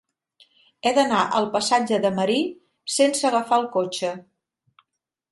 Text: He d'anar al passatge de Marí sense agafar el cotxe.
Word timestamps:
He 0.83 0.93
d'anar 0.97 1.17
al 1.39 1.49
passatge 1.55 1.99
de 2.05 2.11
Marí 2.19 2.37
sense 2.93 3.27
agafar 3.29 3.59
el 3.63 3.67
cotxe. 3.77 4.11